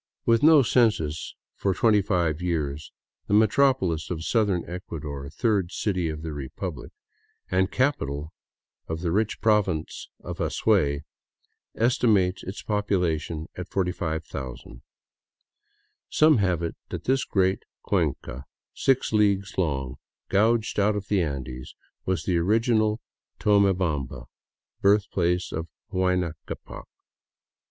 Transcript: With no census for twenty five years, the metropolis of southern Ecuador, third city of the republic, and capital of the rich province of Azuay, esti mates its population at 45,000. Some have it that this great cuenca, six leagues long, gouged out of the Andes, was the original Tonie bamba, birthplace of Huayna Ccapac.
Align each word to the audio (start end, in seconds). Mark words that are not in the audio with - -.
With 0.25 0.41
no 0.41 0.63
census 0.63 1.35
for 1.53 1.75
twenty 1.75 2.01
five 2.01 2.41
years, 2.41 2.91
the 3.27 3.35
metropolis 3.35 4.09
of 4.09 4.23
southern 4.25 4.67
Ecuador, 4.67 5.29
third 5.29 5.71
city 5.71 6.09
of 6.09 6.23
the 6.23 6.33
republic, 6.33 6.91
and 7.51 7.69
capital 7.71 8.33
of 8.87 9.01
the 9.01 9.11
rich 9.11 9.39
province 9.41 10.09
of 10.19 10.39
Azuay, 10.39 11.01
esti 11.75 12.07
mates 12.07 12.41
its 12.41 12.63
population 12.63 13.47
at 13.55 13.69
45,000. 13.69 14.81
Some 16.09 16.37
have 16.39 16.63
it 16.63 16.75
that 16.89 17.03
this 17.03 17.23
great 17.23 17.61
cuenca, 17.83 18.45
six 18.73 19.13
leagues 19.13 19.55
long, 19.55 19.97
gouged 20.29 20.79
out 20.79 20.95
of 20.95 21.09
the 21.09 21.21
Andes, 21.21 21.75
was 22.07 22.23
the 22.23 22.39
original 22.39 22.99
Tonie 23.37 23.71
bamba, 23.71 24.25
birthplace 24.81 25.51
of 25.51 25.67
Huayna 25.93 26.33
Ccapac. 26.47 26.85